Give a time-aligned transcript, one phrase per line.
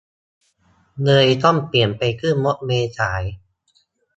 [1.05, 3.23] เลยต้องเปลี่ยนไปขึ้นรถเมล์สาย